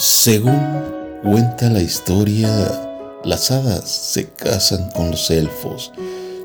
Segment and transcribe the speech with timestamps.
[0.00, 0.84] Según
[1.24, 2.48] cuenta la historia,
[3.24, 5.90] las hadas se casan con los elfos.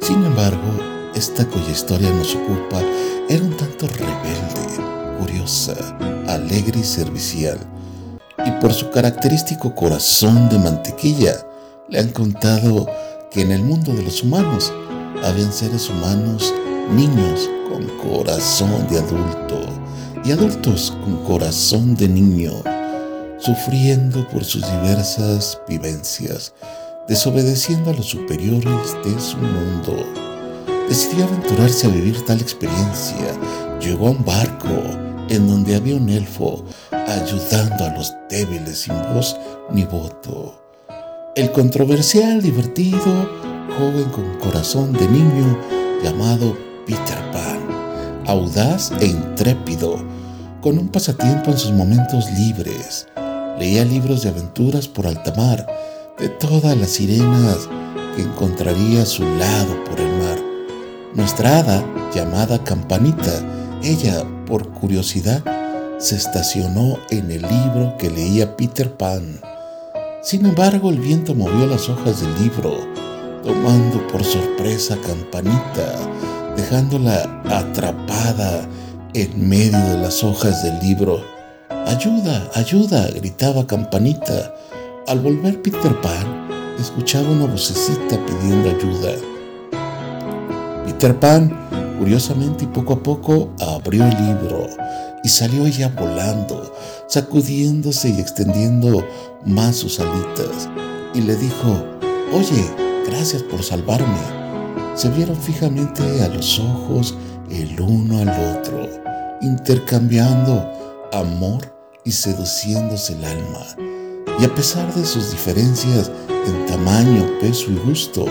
[0.02, 2.82] Sin embargo, esta cuya historia nos ocupa
[3.30, 5.76] era un tanto rebelde, curiosa,
[6.28, 7.60] alegre y servicial.
[8.44, 11.36] Y por su característico corazón de mantequilla,
[11.90, 12.88] le han contado
[13.30, 14.74] que en el mundo de los humanos
[15.24, 16.52] habían seres humanos,
[16.92, 19.60] niños con corazón de adulto
[20.26, 22.73] y adultos con corazón de niño
[23.44, 26.54] sufriendo por sus diversas vivencias,
[27.10, 30.06] desobedeciendo a los superiores de su mundo.
[30.88, 33.38] Decidió aventurarse a vivir tal experiencia.
[33.82, 34.70] Llegó a un barco
[35.28, 39.36] en donde había un elfo ayudando a los débiles sin voz
[39.72, 40.62] ni voto.
[41.36, 43.30] El controversial, divertido,
[43.78, 45.60] joven con corazón de niño
[46.02, 46.56] llamado
[46.86, 49.98] Peter Pan, audaz e intrépido,
[50.62, 53.08] con un pasatiempo en sus momentos libres,
[53.64, 55.66] Leía libros de aventuras por alta mar,
[56.20, 57.70] de todas las sirenas
[58.14, 60.38] que encontraría a su lado por el mar.
[61.14, 63.32] Nuestra hada, llamada Campanita,
[63.82, 65.42] ella, por curiosidad,
[65.98, 69.40] se estacionó en el libro que leía Peter Pan.
[70.22, 72.78] Sin embargo, el viento movió las hojas del libro,
[73.46, 78.68] tomando por sorpresa a Campanita, dejándola atrapada
[79.14, 81.43] en medio de las hojas del libro.
[81.70, 84.54] Ayuda, ayuda, gritaba Campanita.
[85.08, 89.14] Al volver Peter Pan, escuchaba una vocecita pidiendo ayuda.
[90.86, 94.68] Peter Pan, curiosamente y poco a poco, abrió el libro
[95.24, 96.74] y salió ella volando,
[97.08, 99.06] sacudiéndose y extendiendo
[99.46, 100.70] más sus alitas,
[101.14, 101.86] y le dijo,
[102.34, 102.70] Oye,
[103.08, 104.44] gracias por salvarme.
[104.96, 107.16] Se vieron fijamente a los ojos
[107.50, 108.90] el uno al otro,
[109.42, 110.83] intercambiando
[111.14, 113.66] amor y seduciéndose el alma.
[114.40, 118.26] Y a pesar de sus diferencias en tamaño, peso y gusto,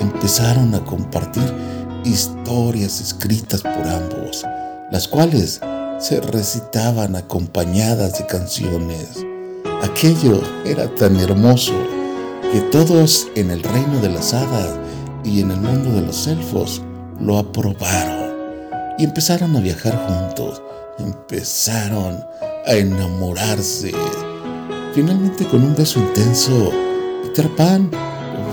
[0.00, 1.44] empezaron a compartir
[2.04, 4.44] historias escritas por ambos,
[4.90, 5.60] las cuales
[5.98, 9.24] se recitaban acompañadas de canciones.
[9.82, 11.74] Aquello era tan hermoso
[12.52, 14.78] que todos en el reino de las hadas
[15.24, 16.82] y en el mundo de los elfos
[17.20, 18.34] lo aprobaron
[18.98, 20.62] y empezaron a viajar juntos,
[20.98, 22.24] empezaron
[22.66, 23.92] a enamorarse.
[24.94, 26.70] Finalmente, con un beso intenso,
[27.22, 27.90] Peter Pan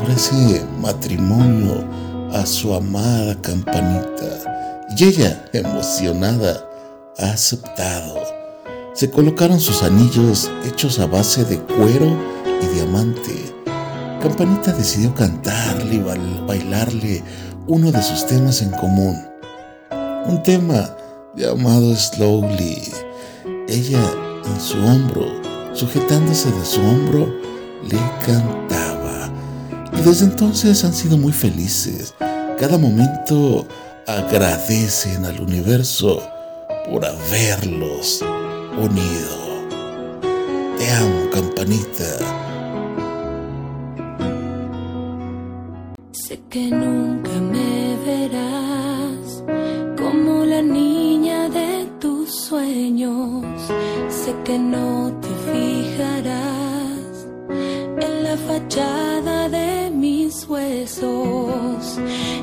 [0.02, 1.84] ofrece matrimonio
[2.34, 6.68] a su amada campanita y ella, emocionada,
[7.18, 8.20] ha aceptado.
[8.94, 12.18] Se colocaron sus anillos hechos a base de cuero
[12.62, 13.54] y diamante.
[14.22, 17.24] Campanita decidió cantarle y bailarle
[17.68, 19.18] uno de sus temas en común.
[20.26, 20.96] Un tema
[21.36, 22.82] llamado Slowly
[23.72, 24.04] ella
[24.46, 25.26] en su hombro,
[25.74, 27.34] sujetándose de su hombro,
[27.84, 29.32] le cantaba.
[29.94, 32.14] Y desde entonces han sido muy felices.
[32.60, 33.66] Cada momento
[34.08, 36.22] agradecen al universo
[36.90, 38.22] por haberlos
[38.78, 39.68] unido.
[40.78, 42.18] Te amo, campanita.
[46.12, 48.71] Sé que nunca me verás
[58.60, 62.00] de mis huesos.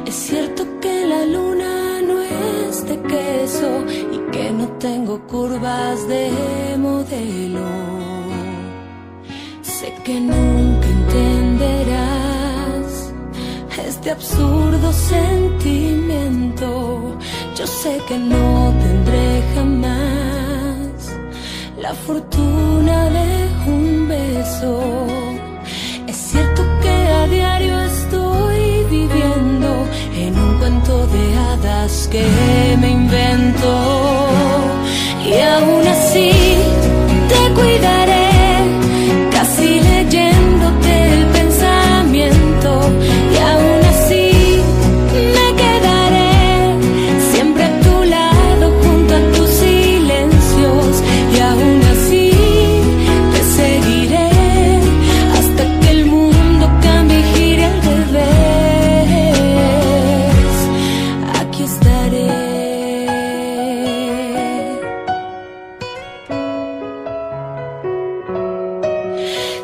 [0.06, 6.30] Es cierto que la luna no es de queso y que no tengo curvas de
[6.78, 7.60] modelo.
[9.62, 13.12] Sé que nunca entenderás
[13.86, 17.16] este absurdo sentimiento.
[17.54, 19.42] Yo sé que no tendré
[32.10, 32.22] que
[32.80, 34.28] me invento.
[35.24, 36.30] Y aún así
[37.28, 37.77] te cuidaré.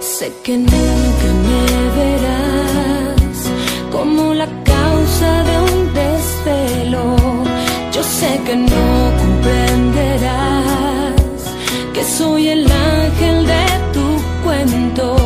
[0.00, 1.62] Sé que nunca me
[1.98, 3.38] verás
[3.90, 7.16] como la causa de un desvelo.
[7.92, 11.14] Yo sé que no comprenderás
[11.92, 14.06] que soy el ángel de tu
[14.44, 15.16] cuento.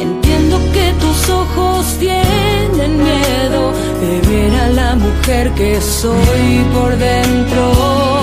[0.00, 8.19] Entiendo que tus ojos tienen miedo de ver a la mujer que soy por dentro.